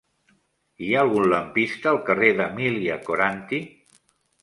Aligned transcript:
Hi 0.85 0.89
ha 0.95 1.03
algun 1.05 1.27
lampista 1.35 1.93
al 1.93 2.01
carrer 2.09 2.33
d'Emília 2.43 3.01
Coranty? 3.11 3.65